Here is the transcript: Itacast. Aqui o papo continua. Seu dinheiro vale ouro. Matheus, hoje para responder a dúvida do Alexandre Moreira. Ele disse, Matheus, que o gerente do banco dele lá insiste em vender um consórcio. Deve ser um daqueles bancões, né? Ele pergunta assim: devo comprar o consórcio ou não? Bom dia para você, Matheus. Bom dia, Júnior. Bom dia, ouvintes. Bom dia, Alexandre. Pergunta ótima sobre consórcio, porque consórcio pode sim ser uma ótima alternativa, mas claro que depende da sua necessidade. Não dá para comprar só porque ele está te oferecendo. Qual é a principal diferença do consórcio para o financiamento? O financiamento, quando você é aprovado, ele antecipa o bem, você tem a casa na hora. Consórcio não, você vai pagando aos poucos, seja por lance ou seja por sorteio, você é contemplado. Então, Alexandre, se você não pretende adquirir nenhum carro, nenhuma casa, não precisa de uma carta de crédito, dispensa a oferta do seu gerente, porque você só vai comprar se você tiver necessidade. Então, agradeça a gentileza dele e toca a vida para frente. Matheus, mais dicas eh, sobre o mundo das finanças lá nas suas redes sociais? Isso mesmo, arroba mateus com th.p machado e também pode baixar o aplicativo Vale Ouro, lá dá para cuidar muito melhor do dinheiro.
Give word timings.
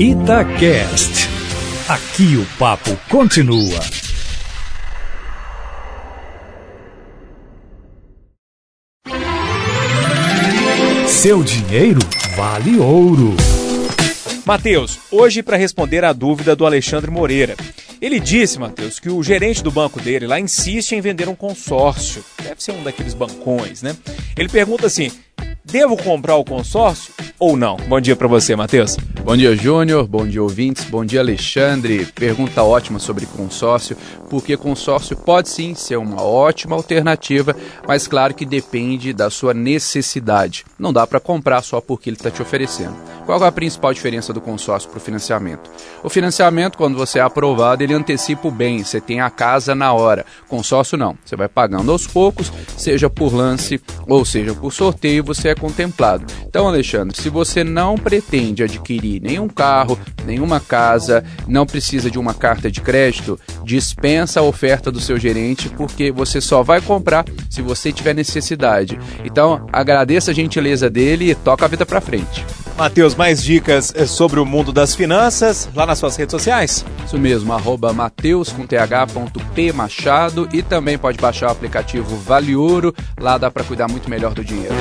Itacast. 0.00 1.28
Aqui 1.88 2.36
o 2.36 2.46
papo 2.56 2.96
continua. 3.10 3.80
Seu 11.08 11.42
dinheiro 11.42 11.98
vale 12.36 12.78
ouro. 12.78 13.34
Matheus, 14.46 15.00
hoje 15.10 15.42
para 15.42 15.56
responder 15.56 16.04
a 16.04 16.12
dúvida 16.12 16.54
do 16.54 16.64
Alexandre 16.64 17.10
Moreira. 17.10 17.56
Ele 18.00 18.20
disse, 18.20 18.56
Matheus, 18.60 19.00
que 19.00 19.10
o 19.10 19.20
gerente 19.20 19.64
do 19.64 19.72
banco 19.72 20.00
dele 20.00 20.28
lá 20.28 20.38
insiste 20.38 20.92
em 20.92 21.00
vender 21.00 21.28
um 21.28 21.34
consórcio. 21.34 22.24
Deve 22.40 22.62
ser 22.62 22.70
um 22.70 22.84
daqueles 22.84 23.14
bancões, 23.14 23.82
né? 23.82 23.96
Ele 24.36 24.48
pergunta 24.48 24.86
assim: 24.86 25.10
devo 25.64 25.96
comprar 25.96 26.36
o 26.36 26.44
consórcio 26.44 27.07
ou 27.38 27.56
não? 27.56 27.76
Bom 27.88 28.00
dia 28.00 28.16
para 28.16 28.28
você, 28.28 28.56
Matheus. 28.56 28.96
Bom 29.24 29.36
dia, 29.36 29.54
Júnior. 29.54 30.06
Bom 30.06 30.26
dia, 30.26 30.42
ouvintes. 30.42 30.84
Bom 30.84 31.04
dia, 31.04 31.20
Alexandre. 31.20 32.06
Pergunta 32.14 32.62
ótima 32.62 32.98
sobre 32.98 33.26
consórcio, 33.26 33.96
porque 34.30 34.56
consórcio 34.56 35.16
pode 35.16 35.48
sim 35.48 35.74
ser 35.74 35.96
uma 35.96 36.22
ótima 36.22 36.74
alternativa, 36.74 37.54
mas 37.86 38.08
claro 38.08 38.34
que 38.34 38.46
depende 38.46 39.12
da 39.12 39.30
sua 39.30 39.52
necessidade. 39.52 40.64
Não 40.78 40.92
dá 40.92 41.06
para 41.06 41.20
comprar 41.20 41.62
só 41.62 41.80
porque 41.80 42.08
ele 42.08 42.16
está 42.16 42.30
te 42.30 42.42
oferecendo. 42.42 42.96
Qual 43.28 43.44
é 43.44 43.46
a 43.46 43.52
principal 43.52 43.92
diferença 43.92 44.32
do 44.32 44.40
consórcio 44.40 44.88
para 44.88 44.96
o 44.96 45.00
financiamento? 45.02 45.70
O 46.02 46.08
financiamento, 46.08 46.78
quando 46.78 46.96
você 46.96 47.18
é 47.18 47.22
aprovado, 47.22 47.82
ele 47.82 47.92
antecipa 47.92 48.48
o 48.48 48.50
bem, 48.50 48.82
você 48.82 49.02
tem 49.02 49.20
a 49.20 49.28
casa 49.28 49.74
na 49.74 49.92
hora. 49.92 50.24
Consórcio 50.48 50.96
não, 50.96 51.14
você 51.22 51.36
vai 51.36 51.46
pagando 51.46 51.92
aos 51.92 52.06
poucos, 52.06 52.50
seja 52.74 53.10
por 53.10 53.34
lance 53.34 53.82
ou 54.06 54.24
seja 54.24 54.54
por 54.54 54.72
sorteio, 54.72 55.22
você 55.22 55.48
é 55.48 55.54
contemplado. 55.54 56.24
Então, 56.46 56.66
Alexandre, 56.66 57.14
se 57.20 57.28
você 57.28 57.62
não 57.62 57.98
pretende 57.98 58.62
adquirir 58.62 59.20
nenhum 59.20 59.46
carro, 59.46 59.98
nenhuma 60.24 60.58
casa, 60.58 61.22
não 61.46 61.66
precisa 61.66 62.10
de 62.10 62.18
uma 62.18 62.32
carta 62.32 62.70
de 62.70 62.80
crédito, 62.80 63.38
dispensa 63.62 64.40
a 64.40 64.42
oferta 64.42 64.90
do 64.90 65.02
seu 65.02 65.18
gerente, 65.18 65.68
porque 65.68 66.10
você 66.10 66.40
só 66.40 66.62
vai 66.62 66.80
comprar 66.80 67.26
se 67.50 67.60
você 67.60 67.92
tiver 67.92 68.14
necessidade. 68.14 68.98
Então, 69.22 69.66
agradeça 69.70 70.30
a 70.30 70.34
gentileza 70.34 70.88
dele 70.88 71.30
e 71.30 71.34
toca 71.34 71.66
a 71.66 71.68
vida 71.68 71.84
para 71.84 72.00
frente. 72.00 72.42
Matheus, 72.78 73.16
mais 73.16 73.42
dicas 73.42 73.92
eh, 73.96 74.06
sobre 74.06 74.38
o 74.38 74.46
mundo 74.46 74.72
das 74.72 74.94
finanças 74.94 75.68
lá 75.74 75.84
nas 75.84 75.98
suas 75.98 76.14
redes 76.14 76.30
sociais? 76.30 76.84
Isso 77.04 77.18
mesmo, 77.18 77.52
arroba 77.52 77.92
mateus 77.92 78.52
com 78.52 78.64
th.p 78.64 79.72
machado 79.72 80.48
e 80.52 80.62
também 80.62 80.96
pode 80.96 81.18
baixar 81.18 81.48
o 81.48 81.50
aplicativo 81.50 82.16
Vale 82.18 82.54
Ouro, 82.54 82.94
lá 83.18 83.36
dá 83.36 83.50
para 83.50 83.64
cuidar 83.64 83.88
muito 83.88 84.08
melhor 84.08 84.32
do 84.32 84.44
dinheiro. 84.44 84.76